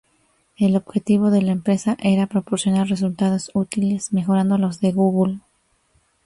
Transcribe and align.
El 0.57 0.75
objetivo 0.77 1.29
de 1.29 1.43
la 1.43 1.51
empresa 1.51 1.95
era 1.99 2.25
proporcionar 2.25 2.87
resultados 2.89 3.51
útiles 3.53 4.11
mejorando 4.13 4.57
los 4.57 4.79
de 4.79 4.93
Google. 4.93 5.41